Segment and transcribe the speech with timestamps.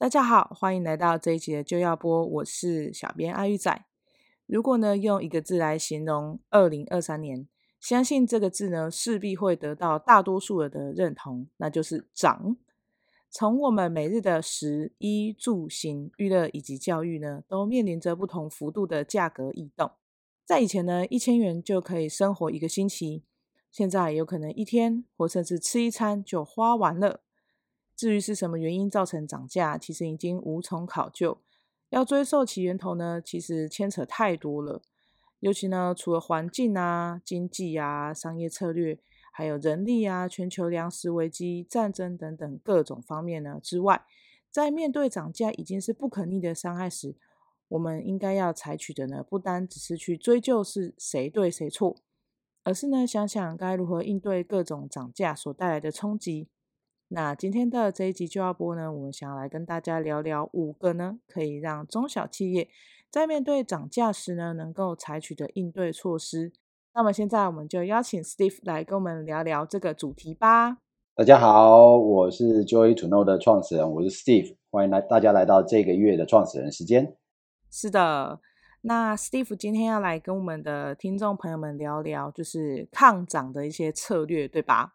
[0.00, 3.84] 大家好，欢迎来到这一集的就要播，我是小编阿玉仔。
[4.46, 7.46] 如果呢用一个字来形容二零二三年，
[7.78, 12.56] 相信这个字呢势必会得到大多数人的认同，那就是涨。
[13.28, 19.92] 从我们每日的食衣住行、娱乐以及教育呢，都面临着不同幅度的价格异动。
[20.46, 23.22] 在以前呢，一千元就可以生活一个星期，
[23.70, 27.20] 现在有可能一天或甚至吃一餐就花完了。
[28.00, 31.36] 至于是什么原因造成涨价，其实已经无从考究。
[31.90, 34.80] 要追溯其源头呢，其实牵扯太多了。
[35.40, 38.98] 尤其呢，除了环境啊、经济啊、商业策略，
[39.30, 44.06] 还有人力啊、全球粮食危机、战争等等各种方面呢之外，
[44.50, 47.14] 在面对涨价已经是不可逆的伤害时，
[47.68, 51.96] 我们应该要采取的呢，不单只是去追究是谁对谁错，
[52.64, 56.48] 而是呢，想想该如何应对各种涨价所带来的冲击。
[57.12, 62.68] 那今天的这一集就要播呢，我们想要来跟大家聊聊五个呢，可以让中小企业
[63.10, 66.52] 在面对涨价时呢，能够采取的应对措施。
[66.94, 70.78] 那么现在我们就邀请 Steve 来跟我们聊聊这个主题吧。
[71.16, 77.16] 大家好，我是 Joy to Know 的创始人，我是 Steve，欢迎来大家来到这个月的创始人时间。
[77.72, 78.38] 是的，
[78.82, 84.94] 那 Steve 今天要来跟我们的听众朋友们聊聊，就是抗涨的一些策略，对吧？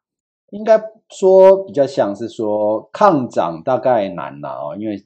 [0.55, 4.97] 应该说比较像是说抗涨大概难了哦，因为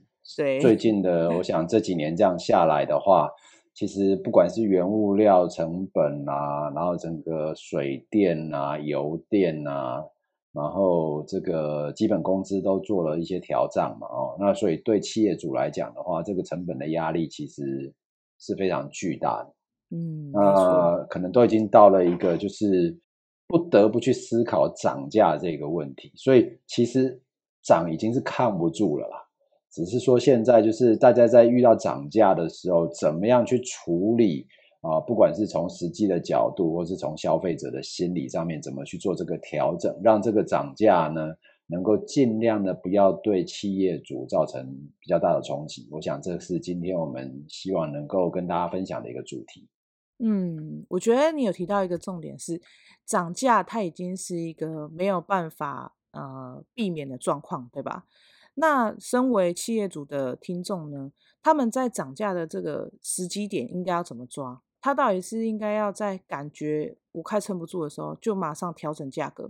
[0.62, 3.32] 最近的 我想这几年这样下来的话，
[3.74, 10.04] 其实不管是原物料成本啊，然后整个水电啊、油电啊，
[10.54, 17.92] 然后这个基本工资都做了一些调涨嘛哦，那所以对企业主来讲的话，这个成本的压力其实
[18.40, 19.98] 是非常巨大的。
[19.98, 22.96] 嗯，呃，可能都已经到了一个就是。
[23.50, 27.20] 不得不去思考涨价这个问题，所以其实
[27.64, 29.18] 涨已经是抗不住了啦。
[29.72, 34.46] 只是说现在就是大家在遇到涨价的时候，怎么样去处理
[34.82, 35.00] 啊？
[35.00, 41.34] 不管是从实际的角度，或是从消费者的心理上面，怎么去做这个调整，让这个涨价呢，
[41.66, 44.64] 能够尽量的不要对企业主造成
[45.00, 45.88] 比较大的冲击。
[45.92, 49.68] 我想这是今天我们希望能够跟大家分享的一个主题。
[50.22, 52.62] 嗯，我觉得你有提到一个重点是，
[53.06, 58.03] 涨价它已经是一个没有办法呃避免的状况，对吧？
[58.56, 64.62] 那身为企业主的听众呢，他们在涨价的这个时机点应该要怎么抓？
[64.81, 69.50] 他到底是应该要在感觉我快撑不住的时候就马上调整价格，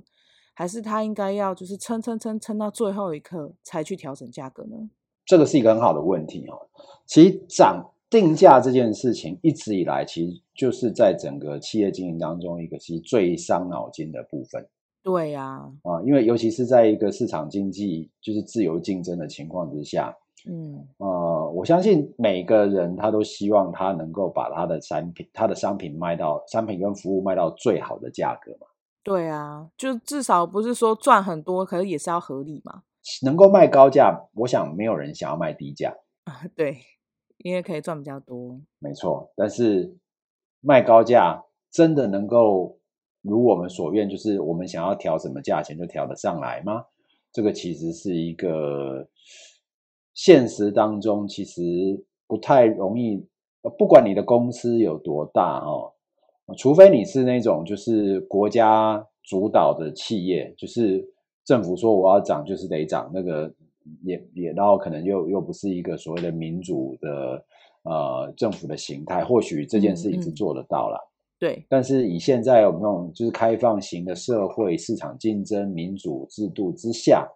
[0.53, 4.91] 还是他应该要就是撑撑撑撑到最后一刻才去调整价格呢？
[5.25, 6.69] 这个是一个很好的问题哦。
[7.07, 7.91] 其实涨。
[8.09, 14.67] 定价这件事情一直以来，其实就是在整个企业经营当中一个其实最伤脑筋的部分。
[15.03, 20.13] 对呀，啊，因为尤其是在一个市场经济就是自由竞争的情况之下，
[20.49, 28.67] 嗯，呃，我相信每个人他都希望他能够把他的产品、他的商品卖到商品跟服务卖到最好的价格嘛。
[29.03, 32.83] 对啊，就至少不是说赚很多，可是也是要合理嘛。
[33.23, 36.41] 能够卖高价，我想没有人想要卖低价啊。
[36.55, 36.77] 对。
[37.39, 39.31] 因为可以赚比较多，没错。
[39.35, 39.95] 但是
[40.59, 41.41] 卖高价
[41.71, 42.77] 真的能够
[43.21, 46.85] 如我们所愿，就是我们想要调什么价钱就调得上来吗？
[47.31, 49.07] 这个其实是一个
[50.13, 51.61] 现实当中其实
[52.27, 53.25] 不太容易。
[53.77, 55.93] 不管你的公司有多大哦，
[56.57, 61.09] 除非你是那种就是国家主导的企业，就是
[61.45, 63.53] 政府说我要涨就是得涨那个。
[64.03, 67.45] 也也，然后可能又又不是一个所谓的民主的
[67.83, 70.97] 呃政府的形态，或许这件事情是做得到了。
[70.97, 77.27] 嗯嗯、对，但是以现在我们这种就是开放型的社会市场竞争民主制度之下，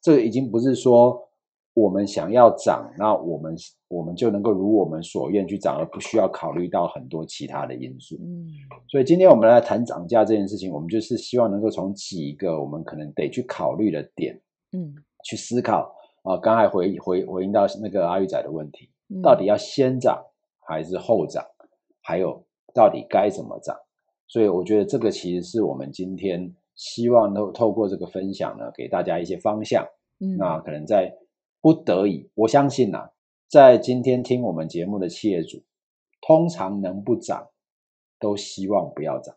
[0.00, 1.20] 这个已经不是说
[1.74, 3.56] 我们想要涨，那我们
[3.88, 8.16] 我们就能够如我们所愿去涨，而不需要考虑到很多其他的因素。
[8.20, 8.46] 嗯，
[8.88, 14.40] 所以今天我们来谈涨价这件事情，我们就是希望能够从几个我们可能得去考虑的点，
[14.72, 14.94] 嗯，
[15.24, 15.92] 去思考
[16.28, 16.36] 啊。
[16.36, 18.90] 刚才回回回应到那个阿玉仔的问题，
[19.22, 20.24] 到底要先涨
[20.60, 21.44] 还是后涨？
[22.02, 22.44] 还有
[22.74, 23.76] 到底该怎么涨？
[24.26, 29.86] 所以我觉得这个其实是我们今天希望透透过这个分享呢，给大家一些方向。
[30.20, 31.16] 嗯，那可能在。
[31.60, 33.10] 不得已，我相信呐、啊，
[33.50, 35.64] 在今天听我们节目的企业主，
[36.20, 37.48] 通常能不涨，
[38.20, 39.34] 都希望不要涨。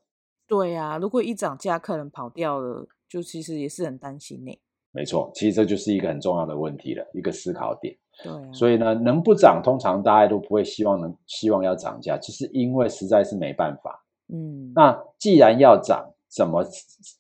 [0.48, 4.62] 对呀、啊，如果一涨价，客人跑掉了，就其实也是很担心呢。
[4.92, 7.96] 没错，其实这就是一个很重要的问题了，一个思考点。
[8.24, 14.04] 对、啊，所以呢，能不涨，通常大家都不会希望能希望要涨价，就是因为实在是没办法。
[14.34, 16.66] 嗯，那既然要涨，怎么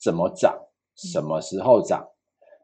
[0.01, 0.57] 怎么涨，
[0.95, 2.01] 什么时候涨？
[2.01, 2.07] 嗯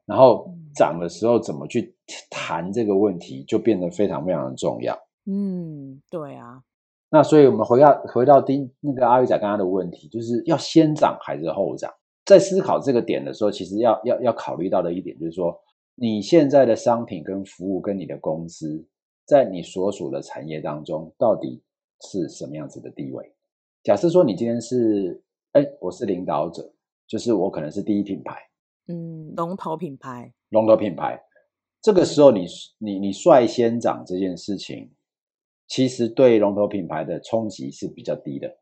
[0.07, 1.93] 然后涨的时候怎么去
[2.29, 4.97] 谈这个问题，就变得非常非常的重要。
[5.25, 6.61] 嗯，对啊。
[7.09, 11.91] 那所以我们回到回到丁那个阿玉仔刚刚的问题，就是要先涨还是后涨？
[12.27, 15.57] 在思考这个点的时候，其实要要要考虑到的一点就是说，
[15.95, 18.85] 你现在的商品跟服务跟你的公司，
[19.25, 21.63] 在你所属的产业当中，到底
[22.01, 23.33] 是什么样子的地位？
[23.81, 26.69] 假设说你今天是，哎，我是领导者，
[27.07, 28.37] 就是我可能是第一品牌。
[28.89, 31.17] 嗯，龙头品牌，龙头品牌，
[31.81, 32.45] 这个时候你
[32.77, 34.91] 你你率先涨这件事情，
[35.67, 38.57] 其实对龙头品牌的冲击是比较低的。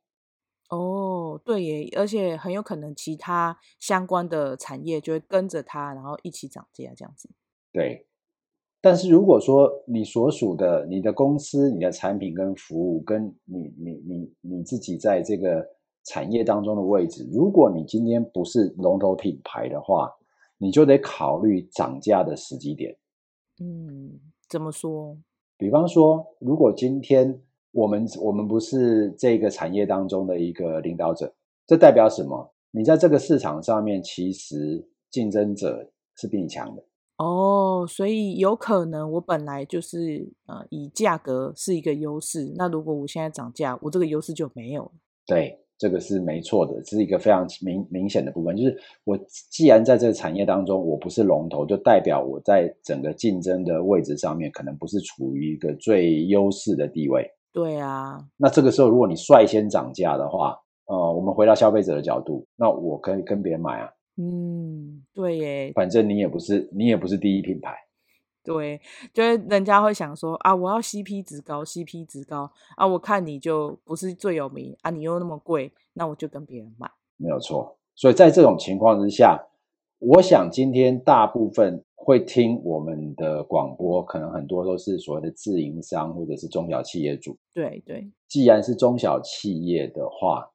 [0.70, 7.30] 哦，对耶，而且很有可能其他相关的产业就会跟着它，然后一起涨价这样子。
[7.72, 8.06] 对，
[8.82, 15.74] 但是如果说你所属的你的公司、你的产品跟服务，跟你你你你自己在这个。
[16.08, 20.14] 产业当中的位置，如果你今天不是龙头品牌的话，
[20.60, 22.96] 你就得考虑涨价的时机点。
[23.60, 25.18] 嗯，怎么说？
[25.58, 27.42] 比方说，如果今天
[27.76, 31.34] 我们我们不是这个产业当中的一个领导者，
[31.68, 32.54] 这代表什么？
[32.72, 36.82] 你在这个市场上面，其实竞争者是比你强的。
[37.18, 44.92] 哦，所以有可能我本来就是呃以价格是一个优势，那如果我现在涨价，我这个优势就没有了。
[45.28, 45.60] 对。
[45.78, 48.56] 这个是没错的，这是一个非常明明显的部分。
[48.56, 49.20] 就是我
[49.52, 57.30] 既然在这个产业当中，我不是龙头，就代表我在整个竞争的位置上面，可能不是处于一个最优势的地位。
[57.56, 58.20] 对啊。
[58.36, 63.90] 那这个时候，如果你率先涨价的话，呃，我们回到消费者的角度，那我可以跟别人买啊。
[64.18, 65.72] 嗯，对耶。
[65.74, 67.74] 反正你也不是，你也不是第一品牌。
[68.44, 68.82] 对，
[69.14, 76.92] 就是人家会想说啊，我要 CP 值高，CP 值高啊，我看你就不是最有名啊，你又那么贵，那我就跟别人买。
[77.16, 79.48] 没有错，所以在这种情况之下，
[80.00, 87.36] 我想今天大部分会听我们的广播，可能很多都是所谓的自营商或者是中小企业主。
[87.54, 90.52] 对对，既然是中小企业的话，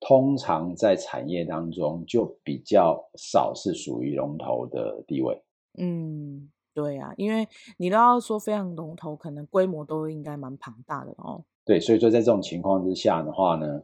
[0.00, 5.42] 通常在产业当中就比较少是属于龙头的地位。
[5.76, 6.50] 嗯。
[6.74, 7.48] 对啊，因为
[7.78, 11.42] 你都要说非常龙头，可能规模都应该蛮庞大的哦。
[11.64, 13.82] 对，所以说在这种情况之下的话呢，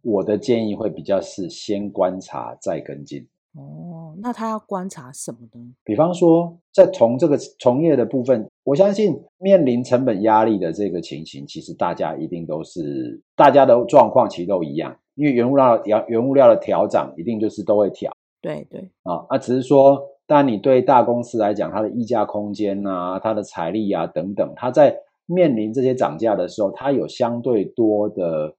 [0.00, 3.28] 我的建议会比较是先观察再跟进。
[3.54, 5.74] 哦，那他要观察什么呢？
[5.84, 18.12] 比方说，在从这个从业的部分，我相信面临成本压力的这个情形，其实大家一定都是大家的状况其实都一样，因为原物料原原物料的调涨一定就是都会调。
[18.40, 20.06] 对对啊，那只是说。
[20.32, 24.96] 但你对大公司来讲，它的溢价空间啊，它的财力啊等等，它在
[25.26, 28.54] 面临这些涨价的时候，它有相对多的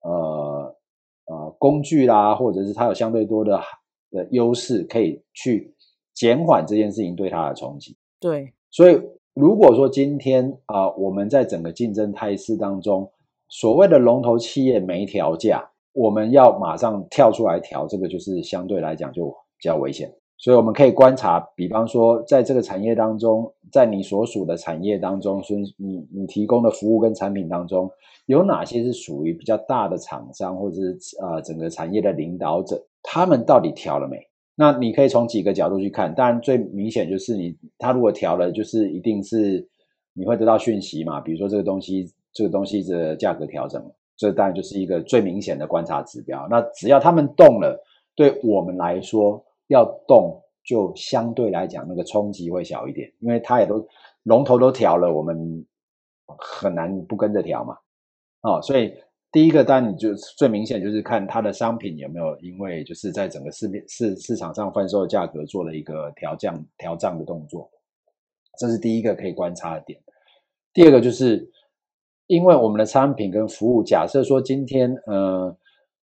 [0.00, 0.74] 呃
[1.26, 3.60] 呃工具啦，或者是它有相对多的
[4.10, 5.74] 的优势，可以去
[6.14, 7.96] 减缓这件事情对它的冲击。
[8.20, 9.00] 对，所以
[9.34, 13.10] 如果说今天啊、呃，我们在整个竞争态势当中，
[13.48, 20.12] 所谓的龙头企业没调价，我们要马上跳出来调，这个就是相对来讲就比较危险。
[20.36, 27.90] 所以我们可以观察，比方说，在这个产业当中，在你所属的产业当中，所以你你提供的服务跟产品当中，
[28.24, 34.16] 有哪些是属于比较大的厂商，或者是呃整个产业的领导者，他们到底调了没？
[34.54, 36.14] 那你可以从几个角度去看。
[36.14, 39.68] 当然，最明显就是你他如果调了，就是一定是
[40.12, 41.20] 你会得到讯息嘛。
[41.20, 43.84] 比如说这个东西，这个东西的价格调整，
[44.16, 46.46] 这当然就是一个最明显的观察指标。
[46.48, 47.82] 那只要他们动了，
[48.14, 49.44] 对我们来说。
[49.72, 53.86] 要动，就相对来讲那个冲击会小一点，因为它也都
[54.24, 55.64] 龙头都调了，我们
[56.26, 57.76] 很难不跟着调嘛。
[58.42, 58.92] 哦，所以
[59.32, 67.70] 第一个单你就最明显就是看它的商品有没有因为就是在整个市面市市场上贩售的价格做了一个调降调涨的动作。
[68.58, 69.98] 这是第一个可以观察的点。
[70.74, 71.50] 第二个就是，
[72.26, 75.56] 因为我们的商品跟服务，假设说今天，呃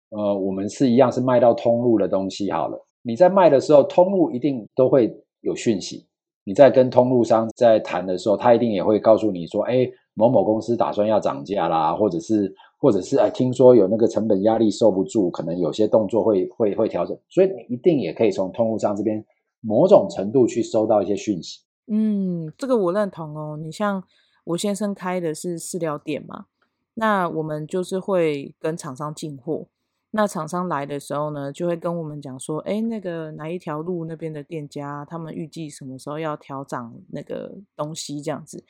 [0.09, 6.07] 呃，我们是一样是卖到通路的东西好了，你在卖的时候，通路一定都会有讯息。
[6.45, 19.25] 你在跟通路商在谈的时候，他一定也会告诉你说，哎，某某公司打算要涨价啦，或者是，或者是，哎，听说有那个成本压力受不住，可能有些动作会会会调整，所以你一定也可以从通路商这边
[19.61, 21.61] 某种程度去收到一些讯息。
[21.87, 23.57] 嗯，这个我认同哦。
[23.57, 24.03] 你像
[24.43, 26.47] 我先生开的是饲料店嘛，
[26.95, 29.69] 那我们就是会跟厂商进货。
[30.11, 38.65] 那厂商来的时候呢，就会跟我们讲说，哎，那个哪一条路那边的店家，他们预计什么时候要调涨那个东西这样子，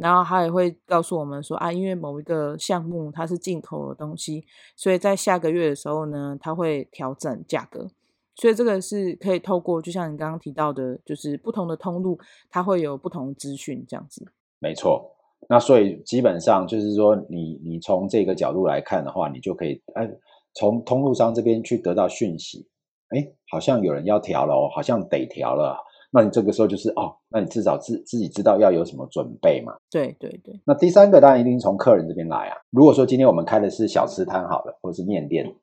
[0.00, 7.88] 然后他也会告诉我们说，啊，因为某一个项目它是进口的东西，所以在下个月的时候呢，它会调整价格，
[8.34, 12.18] 所以这个是可以透过，就像你刚刚提到的，就是不同的通路，
[12.50, 14.26] 它会有不同资讯这样子。
[14.58, 15.14] 没错，
[15.48, 20.10] 那所以基本上就是说你，你你从这个角度来看的话，你就可以，哎。
[20.52, 22.66] 从通路商这边去得到讯息，
[23.10, 25.78] 哎，好像有人要调了哦，好像得调了。
[26.10, 29.72] 那你这个时候就是哦，那你至少自自己知道要有什么准备嘛。
[29.90, 30.60] 对对对。
[30.64, 32.56] 那第三个当然一定从客人这边来啊。
[32.70, 35.54] 如果说今天我们开的是小吃摊好了，或者是面店，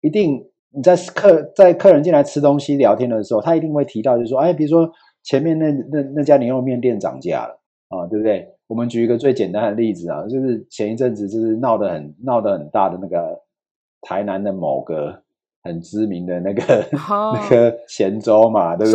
[0.00, 4.90] 一定你在客在客人进来吃东西聊天的时候，他一定会提到，就是说，哎，比如说
[5.22, 8.48] 前面那那那家牛肉面店涨价了啊，对不对？
[8.68, 13.40] 我们举一个最简单的例子啊，就是前一阵子就是闹得很闹得很大的那个。
[14.02, 15.22] 台南的某个
[15.62, 16.62] 很知名的那个、
[17.08, 18.92] oh, 那个咸粥嘛，对不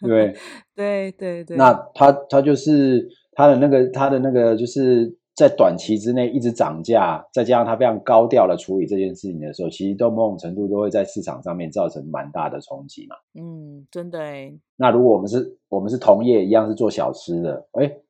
[0.00, 0.32] 对？
[0.34, 0.34] 对
[0.74, 1.56] 对对对。
[1.56, 13.16] 那他他就是他的那个他的那个就是在短期之内一直涨价，再加上他非常高调的处理这件事情的时候，其实都某种程度都会在市场上面造成蛮大的冲击嘛。
[13.34, 14.58] 嗯，真的诶。
[14.76, 18.00] 那如果我们是我们是同业一样是做小吃的，诶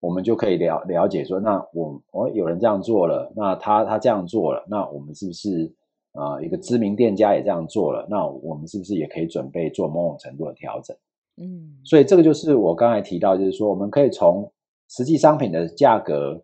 [0.00, 5.70] 我们就可以了了解说，那我我有人这样做了，那他他这样做了，那我们是不是啊、
[6.12, 8.06] 呃、一个知名店家也这样做了？
[8.10, 10.96] 那我们是不是也可以准备做某种程度的调整？
[11.36, 14.50] 嗯，所以这个就是我刚才提到，就是说我们可以从
[14.88, 16.42] 实际商品的价格，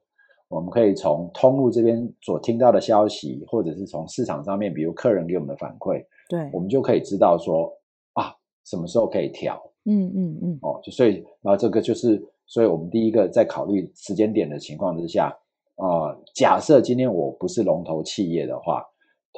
[0.49, 7.73] 我们可以从通路这边所听到的消息，或者是从市场上面，比如客人给我们的反馈，对，我们就可以知道说
[8.15, 8.35] 啊
[8.65, 9.61] 什么时候可以调。
[9.85, 12.23] 嗯嗯嗯，哦，就所以然后这个就是。
[12.51, 15.31] 所以，我们第一个在考虑时间点的情况之下，
[15.77, 18.83] 呃，假设今天我不是龙头企业的话，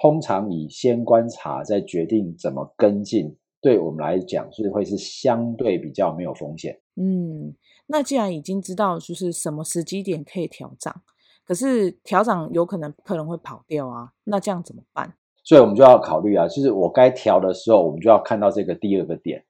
[0.01, 6.81] 通常以先观察再决定怎么跟进，对我们来讲是会是相对比较没有风险。
[6.97, 7.55] 嗯，
[7.87, 11.03] 那既然已经知道就是什么时机点可以调涨，
[11.45, 15.15] 可是调涨有可能客人会跑掉啊，那这样怎么办？
[15.45, 19.45] 所以我们就要考虑啊，就是我该调的时候，我们就要看到这个第二个点。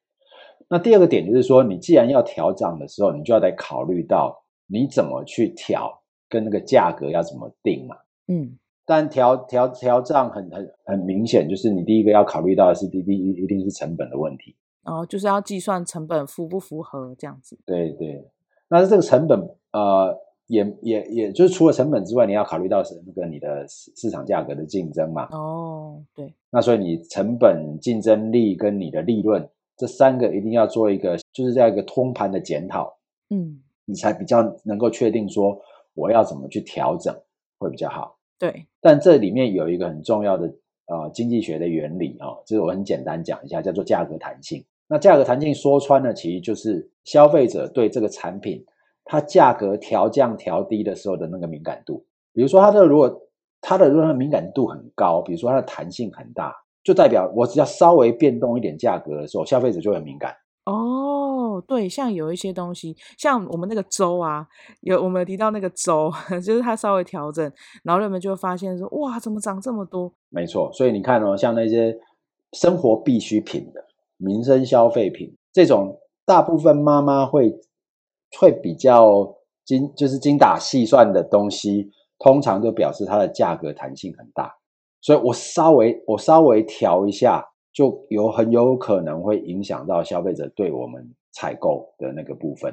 [0.69, 7.97] 那第二个点就是说，你既然要调涨的时候，你就要得考虑到你怎么去调，跟那个价格要怎么定嘛。
[8.29, 8.57] 嗯，
[8.87, 14.57] 但调调调账很很很明显，就是你第一个要考虑到的是第第一一定是成本的问题。
[14.85, 17.59] 哦，就是要计算成本符不符合这样子。
[17.67, 18.27] 对对，
[18.69, 19.39] 那这个成本
[19.73, 25.29] 呃，也也也就是除了成本之外，你要考虑到是那个你的市市场价格的竞争嘛。
[25.33, 26.35] 哦，对。
[26.51, 29.49] 那所以你成本竞争力跟你的利润。
[29.77, 32.99] 这三个一定要做一个，就是这样一个通盘的检讨，
[33.31, 35.59] 嗯，你才比较能够确定说
[35.95, 37.15] 我要怎么去调整
[37.59, 38.15] 会比较好。
[38.41, 40.53] 对，但这里面有一个很重要的
[40.87, 44.65] 呃经济学的原理啊、哦，就是我很简单讲一下，叫做价格弹性。
[44.89, 48.65] 那价格弹性说穿了，其实就是消费者对这个产品
[49.05, 52.05] 它价格调降调低的时候的那个敏感度。
[52.33, 53.29] 比如说它的如果
[53.61, 56.53] 它的如果敏感度很高，比如说它的弹性很大。
[56.83, 60.35] 就代表我只要稍微变动一点价格的时候，消费者就很敏感。
[60.65, 61.10] 哦，
[61.63, 64.47] 对，像有一些东西，像我们那个粥啊，
[64.81, 66.11] 有我们有提到那个粥，
[66.45, 67.51] 就是它稍微调整，
[67.85, 70.13] 然后人们就会发现说，哇，怎么涨这么多？
[70.29, 71.97] 没错，所以你看哦，像那些
[72.53, 73.85] 生活必需品的
[74.17, 77.53] 民生消费品，这种大部分妈妈会
[78.39, 84.55] 会比较精，就是精打细算的东西，通常就表示它的价格弹性很大。
[85.01, 92.73] 所以我稍微我稍微调一下，就有很有可能会影响到消费者对我们采购的那个部分。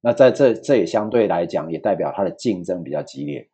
[0.00, 3.48] 那在这这也相对来讲，也代表它的竞争比较激烈。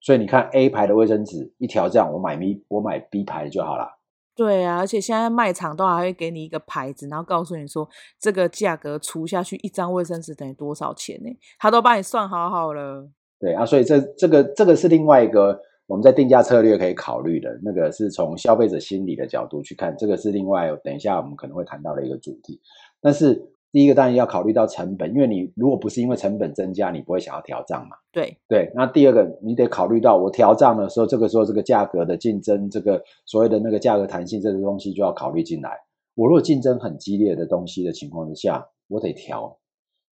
[0.00, 3.98] 所以你看 A 牌的卫生纸一条这样，我买 B 我买 B 牌就好了。
[4.36, 7.88] 对啊，而且现在卖场都还会给你一个牌子，然后告诉你说
[8.20, 11.36] 这个价格除下去一张卫生纸等于多少钱呢？
[11.58, 13.08] 他都帮你算好好了。
[13.40, 15.60] 对啊，所以这这个这个是另外一个。
[15.88, 22.60] 我们在定价策略可以考虑的那个是从消费者心理的角度去看，这个是另外等一下我们可能会谈到的一个主题。
[23.00, 27.96] 但是第一个当然要考虑到成本，因为你如果不是因为成本增加，你不会想要调涨嘛。
[28.10, 35.70] 对对，那第二个你得考虑到我调涨的时候，这个时候这个价格的竞争，这个所谓的那个价格弹性这个东西就要考虑进来。
[36.14, 39.54] 我如果竞争很激烈的东西的情况之下，我得调，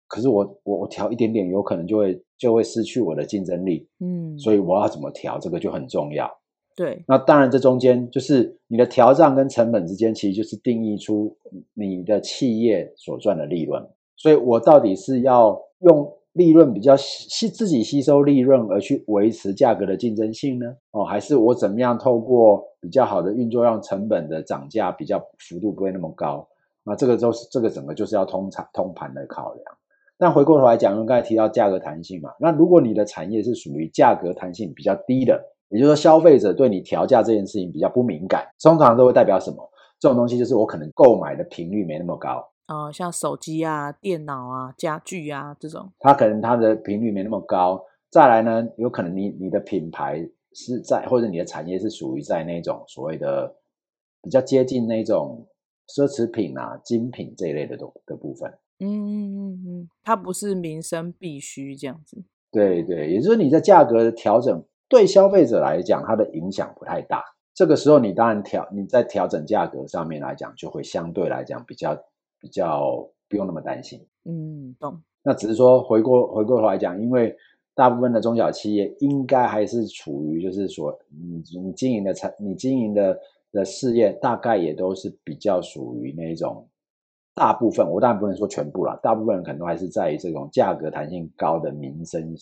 [0.09, 3.87] 可是我我我调一点点，有可能就会就会失去我的竞争力。
[4.01, 6.29] 嗯，所以我要怎么调，这个就很重要。
[6.75, 11.37] 对，那当然，这中间就是你的调账跟成本之间，其实就是定义出
[11.75, 13.87] 你的企业所赚的利润。
[14.17, 20.77] 所以我到底是要用利润比较吸自己吸收利润而去维持价格的竞争性呢？
[20.93, 26.49] 哦，还是我怎么样透过比较好的运作，让成本的涨价比较幅度不会那么高？
[26.85, 29.65] 那这个都是这个整个就是要通产通盘的考量。
[30.17, 35.52] 但回过头来讲，刚才提到价格弹性嘛，那如果你的产业是属于价格弹性比较低的。
[35.73, 39.69] 也就是说，消费者对你调价这件事情比较不敏感，通常都会代表什么？
[39.99, 47.81] 这种东西就是我可能购买的频率没那么高啊、呃，像手机啊、电脑啊、家具啊这种，它可能它的频率没那么高。
[48.11, 53.55] 再来呢，有可能你你的品牌是在或者你的产业是属于在那种所谓的
[54.23, 55.47] 比较接近那种
[55.89, 58.53] 奢侈品啊、精品这一类的的的部分。
[58.81, 62.25] 嗯嗯嗯嗯，它不是民生必须这样子。
[62.51, 64.63] 对对，也就是你在价格的调整。
[64.93, 67.25] 对消费者来讲，它的影响不太大。
[67.55, 71.97] 这个时候，你当然调你在调整价格上面来讲，就会相对来讲比较
[72.39, 74.07] 比较不用那么担心。
[74.27, 75.01] 嗯，懂。
[75.23, 77.35] 那只是说回过回过头来讲，因为
[77.75, 83.19] 大部分的中小企业应该还是处于就是说，你你经营的产你经营的
[83.51, 86.69] 的事业，大概也都是比较属于那种
[87.35, 92.37] 大部分，我当然不能说全部啦，大部分人可能都还是在于这种价格弹性高的民生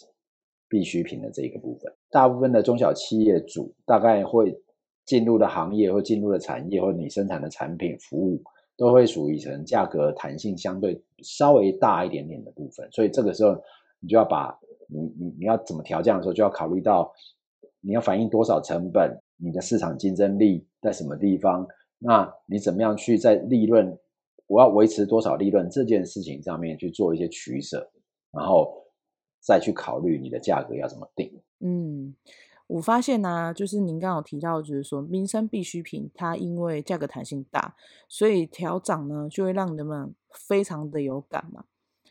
[0.70, 4.56] 必需品的这一个部分，大部分的中小企业主大概会
[5.04, 8.40] 进入的行业或进入的产业，或者你生产的产品服务，
[8.76, 12.88] 都会属于成价格弹性相对稍微大一点点的部分。
[12.92, 13.60] 所以这个时候，
[13.98, 17.12] 你就要把你你你要怎么调价的时候，就要考虑到
[17.80, 21.66] 你要反映多少成本，你的市场竞争力在什么地方，
[21.98, 23.98] 那你怎么样去在利润，
[24.46, 27.90] 我要维持多少利润这件事情上面去做一些取舍，
[28.30, 28.72] 然后。
[29.40, 31.40] 再去考虑你的价格要怎么定。
[31.60, 32.14] 嗯，
[32.66, 37.74] 我发现呢、就是您刚刚有提到，就是说民生必需品，它因为价格弹性大，
[38.08, 41.64] 所以调涨呢就会让人们非常的有感嘛。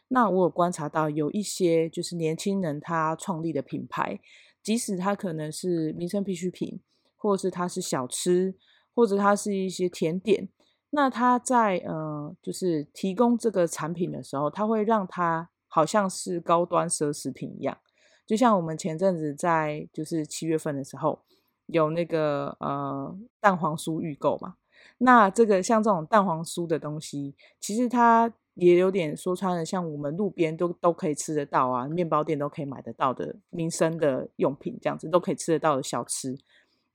[0.09, 4.19] 那我有观察到有一些就是年轻人他创立的品牌，
[4.61, 6.79] 即使他可能是民生必需品，
[7.15, 8.55] 或是他是小吃，
[8.93, 10.49] 或者他是一些甜点，
[10.89, 15.49] 那他在呃就是提供这个产品的时候，他会让它。
[15.69, 17.77] 好像是高端奢侈品一样，
[18.25, 21.21] 就像我们前阵子在就是七月份的时候
[21.67, 24.55] 有那个呃蛋黄酥预购嘛，
[24.97, 36.35] 那这个像这种蛋黄酥的东西，其实它也有点说穿了，像我们路边都都可以吃得到啊，面包店都可以买得到的民生的用品，这样子都可以吃得到的小吃。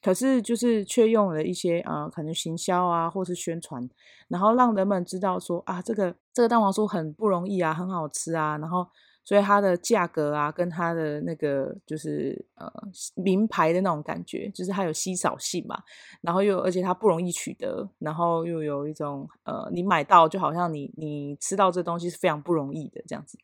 [0.05, 3.89] 可是，就是却用了一些呃，可能行销啊，或是宣传，
[4.29, 8.87] 然后让人们知道说啊，这个这个蛋黄酥很不容易啊，很好吃啊，然后
[9.25, 12.71] 所以它的价格啊，跟它的那个就是呃
[13.15, 15.83] 名牌的那种感觉，就是它有稀少性嘛，
[16.21, 23.39] 然后又而且它不容易取得，然后又有一种呃，你买到就好像你你吃到这东西是非常不容易的这样子，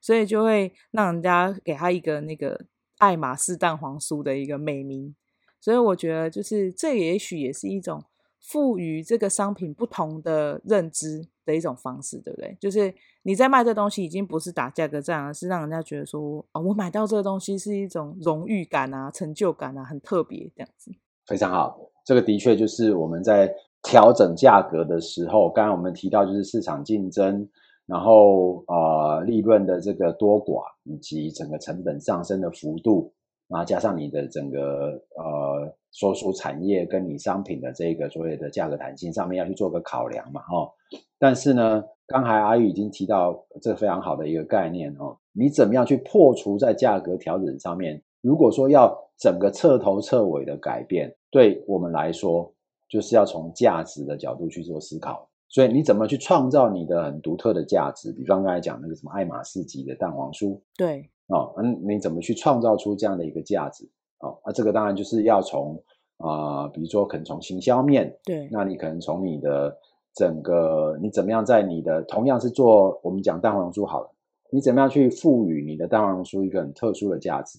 [0.00, 2.58] 所以就会让人家给他一个那个
[2.96, 5.14] 爱马仕蛋黄酥的一个美名。
[5.60, 8.04] 所以我觉得，就是这也许也是一种
[8.40, 12.56] 赋予这个商品不同的认知的一种方式，对不对？
[12.60, 20.92] 就是你在卖这东西，已经不是打价格战，而是让人家觉得说，哦，我买到这个东西是一种荣誉感啊、成就感啊，很特别这样子。
[21.26, 27.48] 非常好，这个的确就是我们在调整价格的时候，刚刚我们提到就是市场竞争，
[27.86, 33.12] 然后呃利润的这个多寡，以及整个成本上升的幅度。
[33.48, 40.70] 然后加上你的整个呃所属产业跟你商品的这个所谓的价格弹性上面要去做个考量嘛，哦，
[41.18, 48.02] 但是呢，刚才阿玉已经提到这非常好的一个概念哦，你怎么样去破除在价格调整上面？
[48.20, 52.52] 如果说要整个彻头彻尾的改变，对我们来说，
[52.88, 55.28] 就是要从价值的角度去做思考。
[55.48, 58.12] 所以你怎么去创造你的很独特的价值？
[58.12, 61.08] 比方刚才讲那个什么爱马仕级的蛋黄酥，对。
[61.28, 63.88] 哦，嗯，你怎么去创造出这样的一个价值？
[64.20, 65.82] 哦，那这个当然就是要从
[66.18, 69.76] 啊、呃，比如说可能从行销面，对，那你可能从你的
[70.14, 74.10] 整个你怎么样在你的同样是做我们讲蛋黄酥好了，
[74.50, 77.58] 你怎么样去赋予你的蛋黄酥一个很特殊的价值？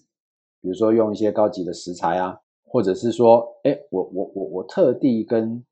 [0.61, 5.63] 比如说用一些高级的食材啊，或者是说，哎，我我我我特地跟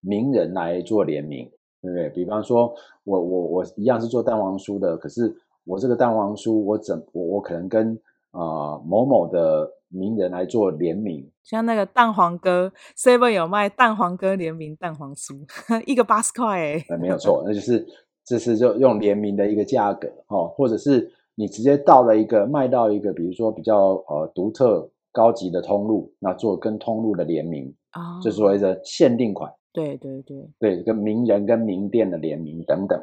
[0.00, 1.50] 名人来做联名，
[1.82, 2.08] 对不对？
[2.08, 5.36] 比方说我我我一样是做蛋黄酥的，可是
[5.70, 7.94] 我这个蛋黄酥我怎我我可能跟
[8.32, 15.46] 啊、呃、某某的名人来做联名，像那个蛋黄哥 Seven 有卖蛋黄哥联名蛋黄酥，
[15.86, 17.16] 一个八十块哎、呃，没有。
[17.24, 17.86] 错，那就是
[18.24, 29.52] 这是就用联名的一个价格哦，或者是你直接到了一个卖到一个比如说比较呃独特高级的通路，那做跟通路的联名啊，就所谓的限定款。
[29.72, 30.48] 对对对。
[30.58, 33.00] 对，跟名人跟名店的联名等等，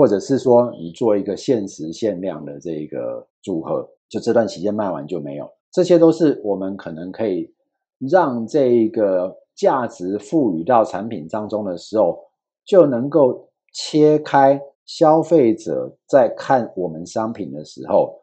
[0.00, 7.52] 或者是说你做一个限时限量的这个组合，就这段期间卖完就没有，这些都是我们可能可以
[7.98, 12.18] 让这个价值赋予到产品当中的时候，
[12.64, 18.22] 就能够切开消费者在看我们商品的时候，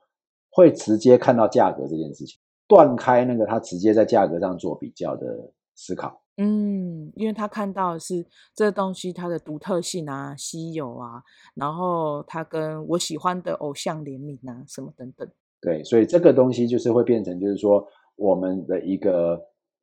[0.49, 6.19] 会直接看到价格这件事情，断开那个他直接在价格上做比较的思考。
[6.39, 8.23] 嗯，因为他看到的是
[8.53, 11.23] 这个东西它的独特性啊、稀有啊，
[11.55, 15.27] 然后他跟我喜欢的偶像联名啊，什么等等。
[15.59, 17.83] 对，所以这个东西就是会变成，就是说
[18.15, 19.41] 我们的一个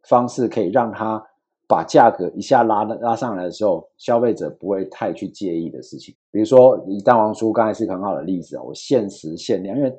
[0.08, 1.20] 方式，可以让他
[1.66, 6.14] 把价格一下拉拉上来的时候，消费者不会太去介意的事情。
[6.30, 9.92] 比如说，以蛋黄酥刚才是很好的例子啊，我限时限量，因为。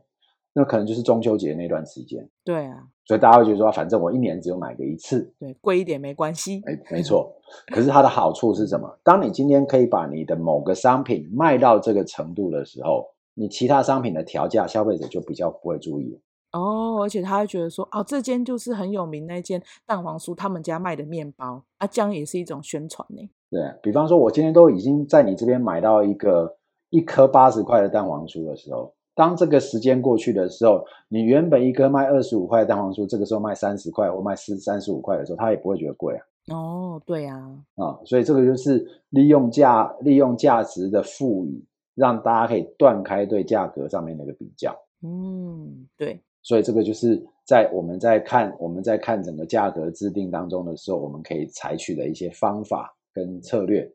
[0.57, 6.61] 那可能就是中秋节那段时间，对啊，所以大家会觉得说，反正我一年只有买个一次，对，贵一点没关系。
[6.65, 7.29] 哎， 没错。
[7.67, 8.97] 可是它的好处是什么？
[9.03, 16.17] 当你今天可以把你的某个商品卖到这个程度的时候，你其他商品的调价，消费者就比较不会注意。
[16.53, 23.29] 哦，而且他会觉得说，哦，这间就是很有名那间蛋黄酥，他们家卖的面包啊，这样也是一种宣传呢。
[23.51, 26.55] 对，比方说，我今天都已经在你这边买到一个
[26.91, 28.94] 一颗八十块的蛋黄酥的时候。
[29.15, 36.21] 当这个时间过去的时候，你原本一颗卖二十五块的蛋黄酥，这个时候卖三十块或卖四三十五块的时候，他也不会觉得贵啊。
[36.53, 37.35] 哦，对呀，
[37.75, 44.75] 啊，所以这个就是利用价利用价值的赋予，让大家可以断开对价格上面的一个比较。
[45.01, 46.21] 嗯，对。
[46.43, 53.91] 所以这个就是在我们在看我们在看整个价格制定当中的时候，我们可以采取的一些方法跟策略。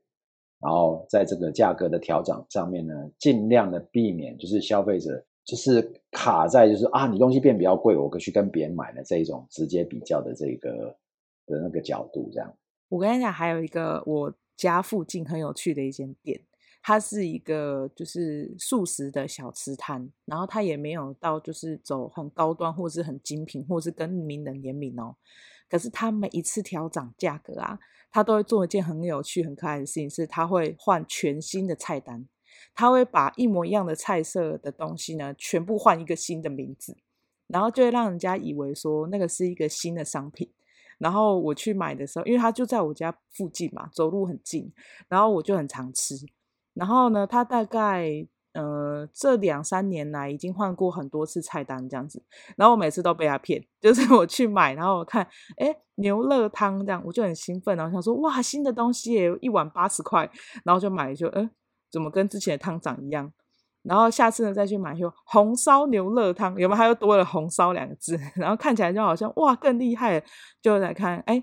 [0.60, 10.94] 然后在这个价格的调整上面呢，尽量的避免就是消费者就是卡在就是啊，你东西变比较贵，我可去跟别人买的这一种直接比较的这个
[11.46, 12.54] 的那个角度这样。
[12.88, 16.38] 我跟你讲，还有一个我家附近很有趣的一间店，
[16.82, 25.16] 它是一个就是素食的小吃摊，然后它也没有到就是走很高端或是很精品，或是跟名人联名哦。
[25.70, 27.78] 可是他每一次调涨价格啊，
[28.11, 32.26] 他都会做一件很有趣、很可爱的事情，是他会换全新的菜单，
[32.74, 36.96] 他会把一模一样的菜色的东西呢，全部换一个新的名字，
[37.46, 40.50] 然后就会让人家以为说那个是一个新的商品。
[40.98, 44.72] 然后我去买的时候，因为他就在我家附近嘛，走路很近，
[45.09, 46.16] 然后我就很常吃。
[46.74, 48.26] 然后呢，他大概。
[48.52, 52.22] 呃，这两三年来已经换过很多次菜单这样子，
[52.56, 60.28] 然后我每次都被他骗， 就是我去买，然后我看，哎，牛肉汤这样，我就很兴奋，然后想说，哇，新的东西耶，一碗八十块，
[60.64, 61.48] 然后就买，就，嗯，
[61.90, 63.32] 怎么跟之前的汤长一样？
[63.82, 66.76] 然后下次呢再去买，就红烧牛肉汤，有没有？
[66.76, 70.22] 还又多了红烧两个字， 然后看起来就好像哇更厉害，
[70.60, 71.42] 就来看，哎，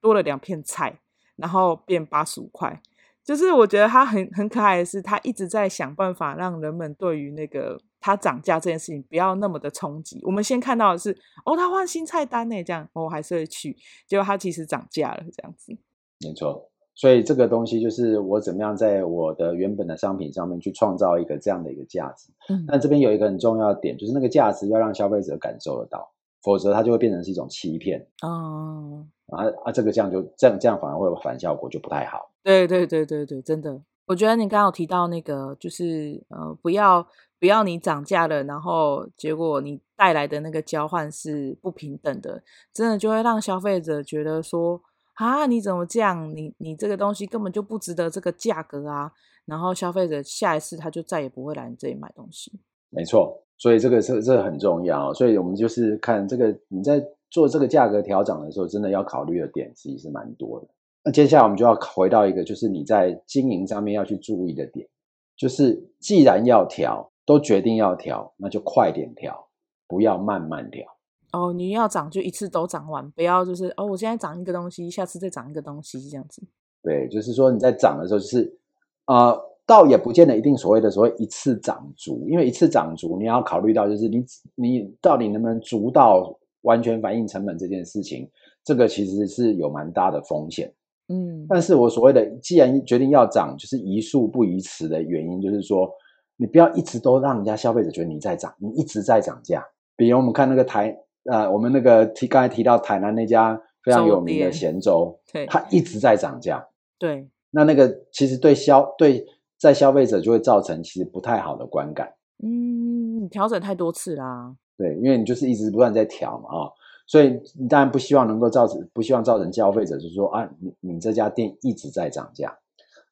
[0.00, 1.00] 多了两片菜，
[1.36, 2.82] 然后变八十五块。
[3.28, 10.18] 就是我觉得他很很可爱的是，他一直在想办法让人们对于那个他涨价这件事情不要那么的冲击。
[10.22, 11.14] 我们先看到的是，
[11.44, 13.76] 哦，他换新菜单呢，这样我还是会去。
[14.06, 15.76] 结果他其实涨价了，这样子。
[16.24, 22.32] 没错，所以这个东西就是我怎么样在我的原本的商品上面去创造一个这样的一个价值。
[22.48, 26.10] 嗯，那这边有一个很重要的点，就是那个价值要让消费者感受得到，
[26.42, 28.06] 否则它就会变成是一种欺骗。
[28.22, 29.06] 哦。
[29.28, 32.30] 啊啊，这个这样就这样这样反而会有反效果，就不太好。
[32.42, 37.06] 对对对对对，真的，我觉得你刚刚有提到那个，就是呃，不要
[37.38, 44.80] 不要你涨价了，然后结果你带来的那个交换是不平等的，真的就会让消费者觉得说
[45.14, 46.34] 啊，你怎么这样？
[46.34, 49.12] 你你这个东西根本就不值得这个价格啊！
[49.44, 52.58] 然后消费者下一次他就再也不会来你这里买东西。
[52.88, 57.04] 没错，所以这个是这个很重要，所以我们就是看这个你在。
[57.30, 60.66] 做这个价格调整的时候，真的要考虑的点其实是蛮多的。
[61.04, 64.88] 那接下来我们就要回到一个，就是你在经营上面要去注意的点，
[65.36, 69.46] 就是既然要调，都决定要调，那就快点调，
[69.86, 70.86] 不要慢慢调。
[71.32, 76.42] 哦，你要涨就一次都涨完，不要就是哦，我现在涨一个东西，下次再涨一个东西这样子。
[76.82, 78.56] 对，就是说你在涨的时候，就是
[79.04, 84.24] 呃，倒也不见得一定所谓的所谓一次涨足，因为一次涨足，你要考虑到就是你
[84.56, 86.36] 你到底能不能足到。
[86.62, 88.28] 完全反映成本这件事情，
[88.64, 90.70] 这个其实是有蛮大的风险。
[91.06, 95.88] 嗯，但是我所谓的既然决定要涨，就是宜速不宜迟的原因，就是说
[96.36, 99.64] 你不要一直都让人家消费者觉得你在涨，你一直在涨价。
[99.96, 100.94] 比如我们看那个台，
[101.30, 106.66] 呃，我们那个提刚才提到台南那家非常有名的咸粥，对，它一直在涨价，
[106.98, 109.24] 对，那那个其实对消对
[109.58, 112.12] 在消费者就会造成其实不太好的观感。
[112.42, 114.54] 嗯，你调整太多次啦。
[114.76, 116.72] 对，因为你就是一直不断在调嘛，啊、哦，
[117.04, 122.56] 所以你当然不希望能够造成，不希望造成消费者就是说啊，你你这家店一直在涨价，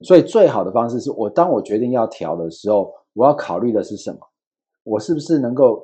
[0.02, 4.20] 所以最好的方式是我当我决定要调的时候，我要考虑的是什么？
[4.84, 5.82] 我是不是能够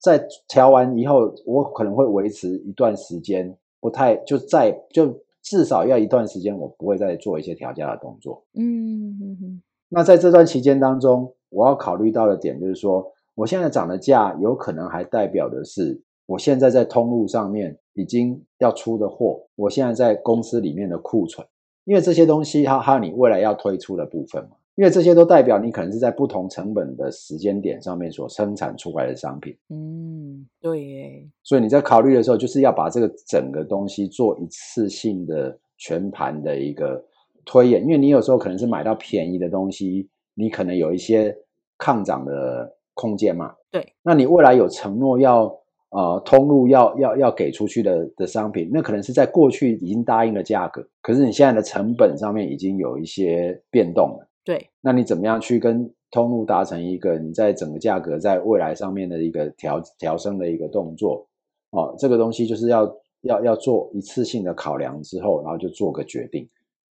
[0.00, 8.42] 在调完以后，我可能会维持一段时间，不太就在就至少要一段时间，我不会再做一些调价的动作。
[8.54, 9.62] 嗯嗯嗯。
[9.88, 13.12] 那在这段期间当中，我要考虑到的点就是说。
[13.38, 21.46] 我现在涨的价，有可能还代表的是，我现在在通路上面已经要出的货，我现在在公司里面的库存，
[21.84, 29.56] 因为这些东西它还有你未来要推出的部分嘛，因为这些都代表你可能是在不同成本的时间点上面所生产出来的商品。
[29.68, 31.28] 嗯，对耶。
[31.44, 37.00] 所以你在考虑的时候，就是要把这个整个东西做一次性的全盘的一个
[37.48, 41.36] 推演，因为你有时候可能是买到便宜的东西，你可能有一些
[41.76, 42.76] 抗涨的。
[43.00, 45.44] 空间嘛，对，那你未来有承诺要
[45.90, 61.24] 呃通路要要要给出去的的商品，那可能是在过去已经答应了价格，可是你现在的成本上面已经有一些变动了，对，那你怎么样去跟通路达成一个你在整个价格在未来上面的一个调调升的一个动作？
[61.70, 66.48] 哦，这个东西就是要要要做一次性的考量之后，然后就做个决定，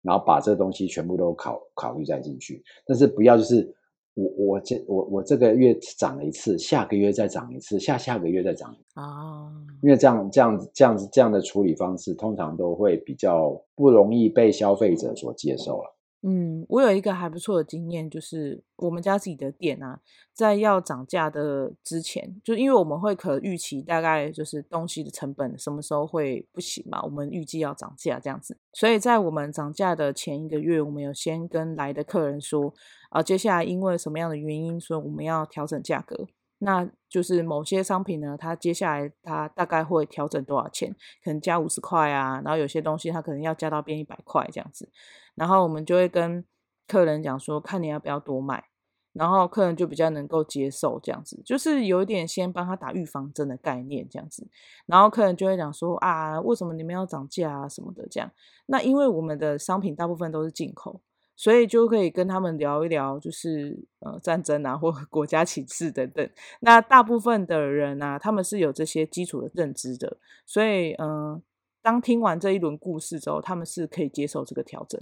[0.08, 3.74] 然后把这东西全部都考考虑再进去，但是不要就是。
[4.20, 9.48] 我我这我我这个月涨了一次，下个月再涨一次，下下个月再涨哦，
[9.80, 15.97] 因为这样这样子这样子这样的处理方式，通常都会比较不容易被消费者所接受了。
[16.22, 20.00] 嗯，我有一个还不错的经验，就是我们家自己的店啊，
[20.34, 32.74] 在要涨价的之前，就因为我们会可预期大概就是东西的成本什么时候会不行嘛，我们预计要涨价这样子，所以在我们涨价的前一个月，我们有先跟来的客人说，
[33.10, 36.26] 啊，接下来因为什么样的原因，所以我们要调整价格。
[36.60, 40.92] 那就是某些商品呢，它接下来它大概会调整多少钱？
[41.22, 44.90] 可能加五十块啊，然后有些东西它可能要加到变一百块这样子。
[45.38, 46.44] 然后我们就会跟
[46.86, 48.64] 客人讲说，看你要不要多买，
[49.12, 54.46] 然后客人就比较能够接受这样子，就是有一点先帮他打预防针的概念这样子。
[54.86, 58.30] 然后客人就会讲说啊，为什么你们要涨价啊什么的这样？
[58.66, 61.00] 那因为我们的商品大部分都是进口。
[61.40, 66.28] 所以就可以跟他们聊一聊，就是呃战争啊，或国家情势等等。
[66.62, 71.42] 那大部分的人啊，他们是有这些基础的认知的，所以嗯、呃，
[71.80, 75.00] 当听完这一轮故事之后，他们是可以接受这个调整，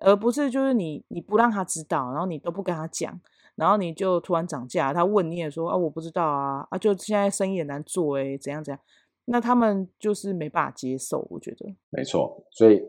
[0.00, 3.20] 而不是就是你你不让他知道，然后你都不跟他讲，
[3.56, 8.80] 然后你就突然涨价，他问你也说啊我不知道啊啊，就现在生意也难做诶，怎样怎样，
[9.26, 11.74] 那他们就是没办法接受，我觉得。
[11.90, 12.82] 没错，所以。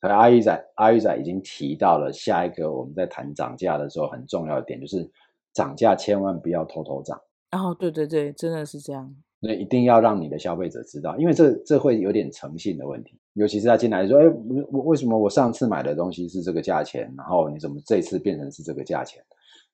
[0.00, 5.10] 阿玉仔，阿玉仔已经提到了下一个我们在谈涨价的时候很重要的点，就是
[5.52, 7.20] 涨价千万不要偷偷涨。
[7.50, 9.12] 哦，对对对，真的是这样。
[9.40, 13.18] 那一定要让你的消费者知道，因为这这会有点诚信的问题。
[13.38, 14.24] 尤其是他进来说：“哎，
[14.70, 19.22] 我为什么我上次买的东西是这个价钱，然后你怎么这次变成是这个价钱？”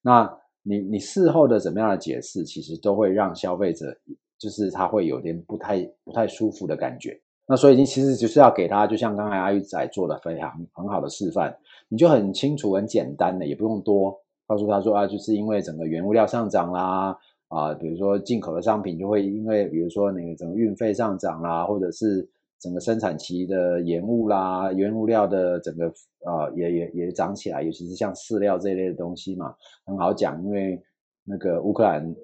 [0.03, 0.31] 那
[0.63, 3.97] 你你事后的怎么样的解释，其实都会让消费者
[4.39, 7.19] 就是他会有点不太不太舒服的感觉。
[7.47, 11.55] 那所以你其实就是要给他，就像刚才阿玉仔做的非常很好的示范，
[11.89, 17.17] 你就很清楚、很简单的，也不用多告诉他说啊，就是因为整个原物料上涨啦，
[17.49, 22.27] 啊，比如说进口的商品就会因为比如说那个整个运费上涨啦，或者是
[22.65, 25.87] 整个生产期的延误啦，原物料的整个
[26.25, 30.83] 啊也也也涨起来，尤其是像饲料这一类的东西嘛，很好讲，因为
[31.25, 32.17] 那个乌克兰，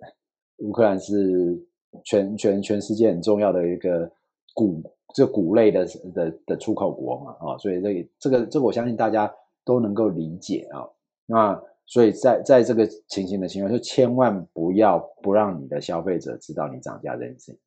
[0.60, 1.62] 乌克兰是
[2.04, 4.10] 全全全世界很重要的一个
[4.54, 4.82] 谷。
[5.12, 9.28] 这谷类的的的出口国嘛，啊，所以这个这个这个我相信大家
[9.64, 10.86] 都能够理解啊。
[11.26, 17.58] 那所以在在这个情形的情况，就千万不要不让你的消费者知道你涨价这件事情，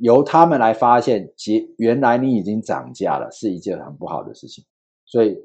[0.00, 4.64] 由他们来发现，其原来你已经涨价了，是一件很不好的事情。
[5.06, 5.36] 所以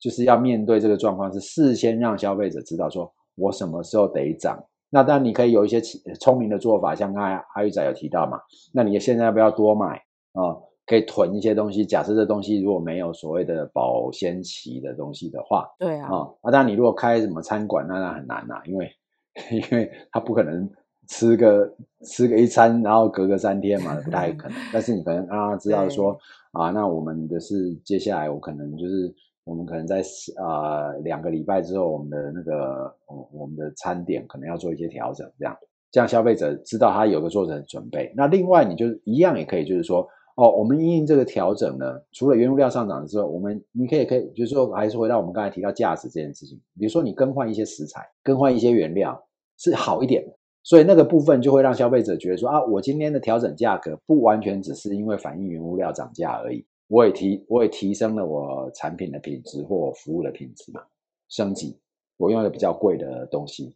[0.00, 4.62] 就是要面对这个状况，是事先让消费者知道，说我什么时候得涨。
[4.90, 5.80] 那当然你可以有一些
[6.20, 8.38] 聪明的做法，像刚才阿玉仔有提到嘛，
[8.72, 9.96] 那你现在要不要多买
[10.32, 10.56] 啊？
[10.86, 11.84] 可以囤一些东西。
[11.86, 18.90] 假设这东西如果没有所谓的保鲜期的东西的话，对啊，啊，那当然你如果开什么餐馆，那那很难呐，因为
[19.50, 20.70] 因为他不可能
[21.08, 24.56] 吃个吃个一餐，然后隔个三天嘛，不太可能。
[24.72, 26.18] 但是你可能让他知道说
[26.52, 29.14] 啊，那我们的是接下来我可能就是
[29.44, 30.02] 我们可能在
[30.36, 35.56] 啊两个礼拜之后，我们的那个我我们的餐点可能要做一些调整，这样
[35.90, 38.12] 这样消费者知道他有个做成准备。
[38.16, 49.22] 那另外你就一样也可以，就是说哦，我们因应这个调整呢，除了原物料上涨之后，我们你可以可以就是说还是回到我们刚才提到价值这件事情，比如说你更换一些食材，更换一些原料
[49.58, 50.32] 是好一点的，
[50.64, 56.64] 所以那个部分就会让消费者觉得说啊，我今天的调整价格不完全只是因为反映原物料涨价而已。
[56.88, 60.82] 我也提，我也提升了我产品的品质或服务的品质嘛，
[61.28, 61.78] 升级。
[62.16, 63.74] 我用了比较贵的东西，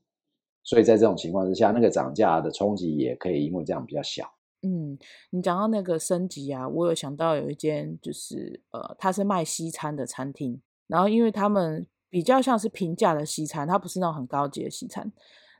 [0.63, 4.31] 所以在这种情况之下，那个涨价的冲击也可以因为这样比较小。
[4.63, 4.99] 嗯，
[5.31, 15.13] 你讲到那个升级啊，我有想到有一间就是呃，它是卖西餐的餐厅，然后因为他们比较像是平价的西餐，它不是那种很高级的西餐。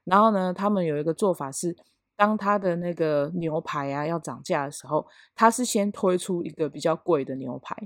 [0.09, 1.77] 然后呢，他们有一个做法是。
[2.21, 7.77] 当他的那个牛排啊要涨价的时候，他是先推出一个比较贵的牛排，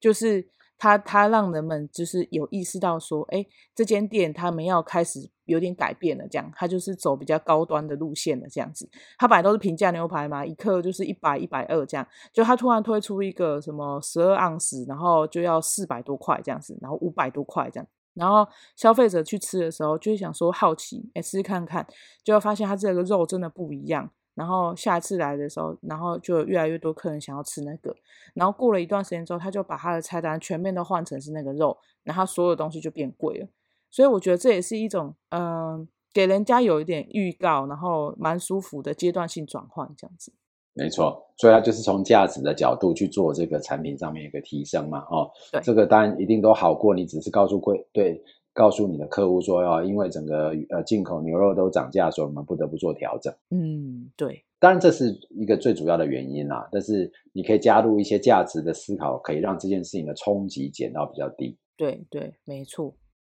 [0.00, 8.88] 就是他他让人们就是有意识到说，哎，这间店他们要开始有点改变了，这样他就是走比较高端的路线了，这样子。
[9.18, 17.86] 他本来都是平价牛排嘛，一克就是一百一百二这样，就他突然推出一个什么十二盎司，然后就要四百多块这样子，然后五百多块这样。
[18.14, 18.46] 然后
[18.76, 21.86] 消费者去吃的时候，就会想说好奇，哎，试试看看，
[22.22, 24.10] 就会发现它这个肉真的不一样。
[24.34, 27.94] 然后下次来的时候，然后就越来越多客人想要吃那个。
[28.34, 33.46] 然后过了一段时间之后，他就把他的菜单全面都换成是那个肉，然后所有东西就变贵了。
[33.90, 40.32] 所以我觉得这也是一种，嗯、给人家有一点预告，然后蛮舒服的阶段性转换这样子。
[40.76, 48.20] 没错，所以它就是从价值的角度去做这个产品上面一个提升嘛，哦，对，这个当然一定都好过你只是告诉贵对，
[48.52, 53.32] 告诉你的客户说哦，因为整个呃进口牛肉都涨价，所以我们不得不做调整。
[53.50, 61.56] 嗯，对，当然这是一个最主要的原因啦，但是你可以加入一些价值的思考，可以让这件事情的冲击减到比较低。
[61.76, 62.92] 对对，没错。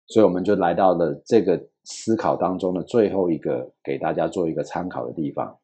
[0.09, 5.57] 所以我们就来到了这个思考当中的最后一个，给大家做一个参考的地方，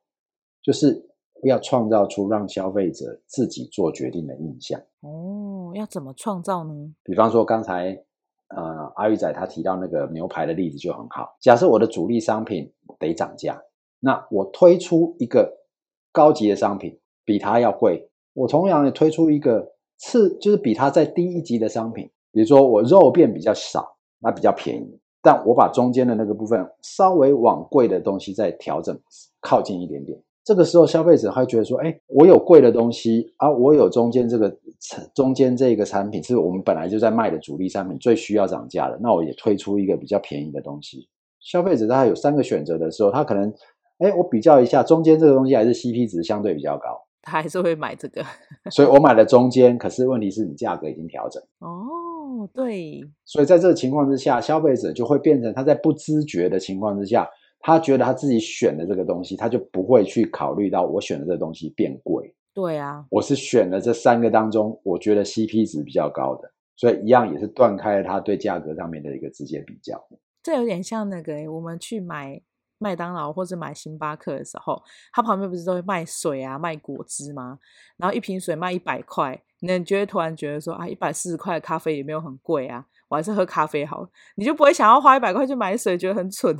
[0.62, 1.04] 就是。
[1.48, 6.94] 要创造出让消费者自己做决定的印象哦，要怎么创造呢？
[7.02, 7.96] 比方说刚才
[8.48, 11.36] 呃阿玉仔他提到那个牛排的例子就很好。
[11.40, 13.60] 假设我的主力商品得涨价，
[14.00, 15.52] 那我推出一个
[16.12, 28.98] 高级的商品比它要贵，我同样也推出一个次就是比它再低一级的商品，比如说我肉变比较少，那比较便宜，但我把中间的那个部分稍微往贵的东西再调整
[29.40, 30.22] 靠近一点点。
[30.44, 34.54] 这个时候，消费者会觉得说：“哎，我有贵的东西啊，我有中间这个
[35.14, 38.98] 中间这个产品是我们本来就在卖的主力商品，最需要涨价的。
[39.00, 41.08] 那我也推出一个比较便宜的东西。
[41.40, 43.50] 消费者他有三个选择的时候，他可能，
[43.98, 48.22] 哎，我比较一下中间这个东西还是 CP 值相对比较高，他还是会买这个。
[48.70, 51.42] 所以我买了中间，可是问题是你价格已经调整。
[51.60, 53.00] 哦，对。
[53.24, 57.26] 所以在这个情况之下，消费者就会变成他在不知觉的情况之下。”
[57.66, 62.34] 他觉得他自己选的这个东西，他就不会去考虑到我选的这个东西变贵。
[62.52, 69.98] 对啊，我是选了这三个当中，我觉得 CP 值比较高的，所以一样也是断开了他对价格上面的一个直接比较。
[70.42, 72.38] 这有点像那个我们去买
[72.76, 77.58] 麦当劳或者买星巴克的时候，它旁边不是都会卖水啊、卖果汁吗？
[77.96, 86.54] 然后一瓶水卖一百块，你就会突然觉得说啊，一百四十块的咖啡也没有很贵啊，我还是喝咖啡好，你就不会想要花一百块去买水，觉得很蠢。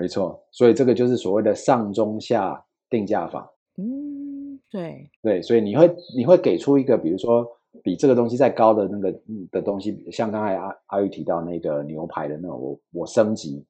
[0.00, 3.50] 没错，所以这个就是所谓的上中下定价法。
[3.76, 7.46] 嗯，对对，所以你会你会给出一个，比如说
[7.82, 9.12] 比这个东西再高的那个
[9.50, 13.64] 的东西，像刚才阿阿玉提到那个牛排的那种，我我升级，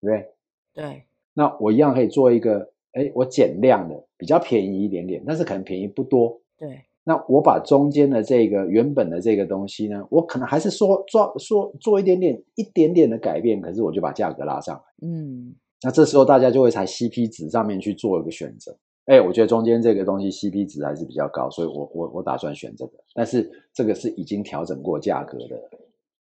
[0.00, 0.28] 不对？
[0.74, 6.40] 对，那我一样可以做一个，哎，我减量的，比较便宜一点点，但是可能便宜不多。
[6.58, 15.08] 对，那我把中间的这个原本的这个东西呢，我可能还是说做说做一点点一点点的改变，可是我就把价格拉上来。
[15.08, 15.54] 嗯。
[15.84, 18.74] 那这时候大家就会在 CP 值上面去做一个选择。
[19.04, 22.92] 哎，我觉得中间这个东西 CP 值还是比较高，所以我我我打算选这个。
[23.14, 25.60] 但是这个是已经调整过价格的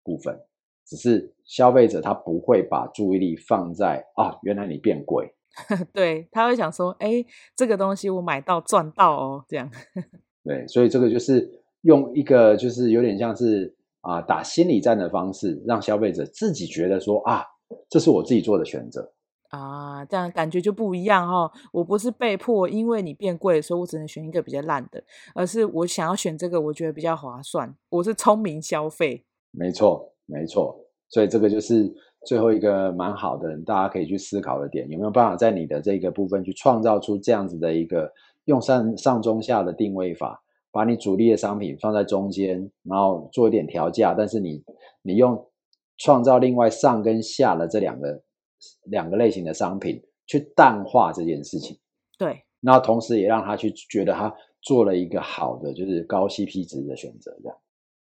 [0.04, 0.38] 部分，
[0.86, 5.34] 只是消费者他不会把注意力放在啊，原来你变贵。
[5.92, 7.24] 对，他会想说，哎，
[7.56, 9.68] 这个东西我买到赚到哦，这样。
[10.44, 11.50] 对，所以这个就是
[11.80, 17.42] 用一个就是有点像是啊打心理战的方式，让消费者自己觉得说啊，
[17.90, 19.12] 这是我自己做的选择。
[19.48, 21.50] 啊，这样感觉就不一样哦。
[21.72, 25.02] 我不是被迫，因为你变贵，所以我只能选一个比较烂的，
[25.34, 27.74] 而是我想要选这个，我觉得比较划算。
[27.88, 30.84] 我是聪明消费，没错，没错。
[31.08, 31.90] 所以这个就是
[32.26, 38.12] 最后一个蛮好的，大家可以去思考的点，有没有办法在你的这个部分去创造出这样子的一个
[38.44, 44.62] 用上上中下的定位法，把你主力的商品放在中间，然后做一点调价，但是你
[45.00, 45.46] 你用
[45.96, 48.20] 创造另外上跟下的这两个
[48.84, 51.78] 两个类型的商品去淡化这件事情。
[52.18, 57.56] 对，那同时也让他去觉得他做了一个好的，就是高 CP 值的选择，这样。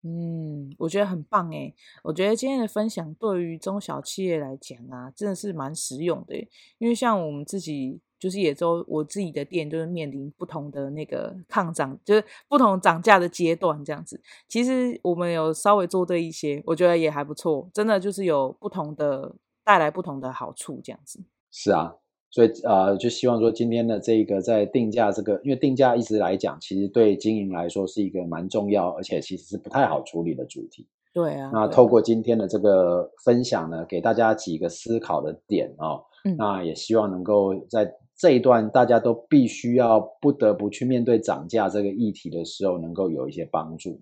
[0.07, 1.73] 嗯，我觉得很棒哎。
[2.03, 6.37] 我觉得今天的分享对于中小企业来讲啊，真的是蛮实用的。
[6.77, 14.21] 因为像我们自己，就是也都我自己的店，就是面临不同的那个抗涨，就是不同涨价的阶段这样子。
[14.47, 17.71] 其实我们有稍微做对一些，我觉得也还不错。
[17.73, 19.35] 真的就是有不同的
[19.65, 21.21] 带来不同的好处这样子。
[21.51, 21.95] 是啊。
[22.31, 30.85] 所以呃，就希望说今天的这个在定价这个，因为定价一直来讲，其实对经营来说是一个蛮重要，而且其实是不太好处理的主题。
[31.13, 31.49] 对啊。
[31.53, 36.03] 那透过今天的这个分享呢，给大家几个思考的点哦。
[36.25, 36.37] 嗯。
[36.37, 44.01] 那也希望能够在这一段大家都必须要不得不去面对涨价这个议题的时候，能够有一些帮助。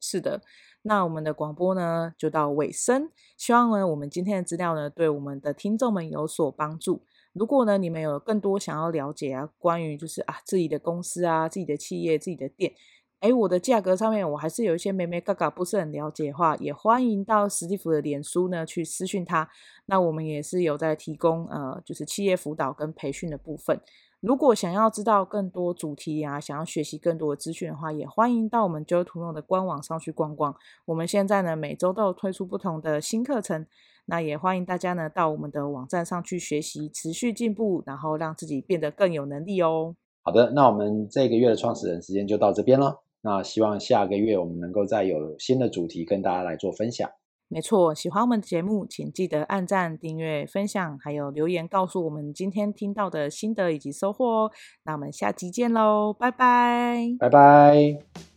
[0.00, 0.40] 是的。
[0.82, 3.08] 那我们的广播呢，就到尾声。
[3.36, 7.02] 希望呢，我们今天的资料呢，对我们的听众们有所帮助。
[7.32, 12.74] 如果呢，你们有更多想要了解啊，关于就是啊自己的公司啊、自己的企业、自己的店，
[13.20, 19.48] 诶，我的价格上面我还是有一些妹妹嘎嘎不是很了解的话，也欢迎到史蒂夫的脸书呢去私讯他。
[19.86, 23.80] 那我们也是有在提供呃，就是企业辅导跟培训的部分。
[24.22, 30.54] 如果想要知道更多主题啊，想要学习更多的资讯的话，也欢迎到我们 Joy to Know 的官网上去逛逛。
[30.84, 33.66] 我们现在呢，每周都有推出不同的新课程。
[34.04, 39.96] 那也欢迎大家呢到我们的网站上去学习，持续进步，然后让自己变得更有能力哦。
[40.22, 43.02] 好的，那我们这个月的创始人时间就到这边了。
[43.22, 47.10] 那希望下个月我们能够再有新的主题跟大家来做分享。
[47.52, 54.50] 没错，喜欢我们的节目，请记得按赞、订阅、分享，还有留言告诉我们今天听到的心得以及收获哦。
[54.84, 58.31] 那我们下期见喽，拜拜，拜拜。